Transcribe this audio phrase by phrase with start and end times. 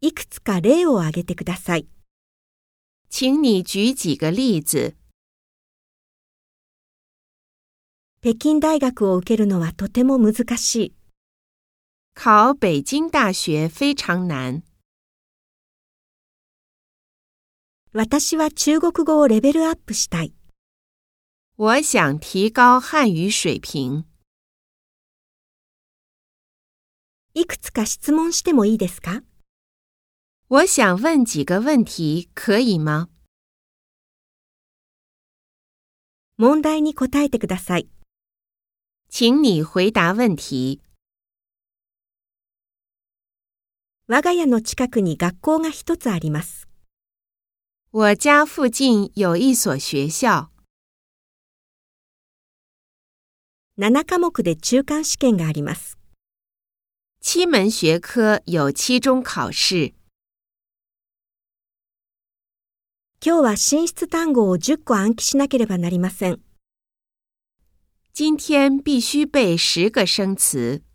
[0.00, 1.88] いくつか例を挙げてください。
[3.10, 4.94] 请你举几个例子。
[8.20, 10.94] 北京大学を受けるのはとても難しい。
[12.14, 14.62] 考北京大学非常难。
[17.92, 20.32] 私は中国語をレベルアップしたい。
[21.56, 24.04] 我想提高汉语水平。
[27.34, 29.22] いくつか質問してもいいですか？
[30.47, 33.09] 我想问几个问题，可以吗？
[36.37, 37.89] 問題に答えてください。
[39.09, 40.81] 请你回答问题。
[44.07, 46.67] 我が家の近くに学校が一つあります。
[47.91, 50.49] 我家附近有一所学校，
[53.77, 55.97] 7科目で中間試験があります。
[57.21, 59.93] 七门学科有期中考试。
[63.20, 66.38] 今日は進出単語を10個暗記しなければなりません。
[68.14, 70.87] 今天必须背10个生词。